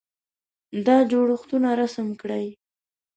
دا 0.85 0.97
جوړښتونه 1.11 1.69
رسم 1.81 2.07
کړئ. 2.21 2.45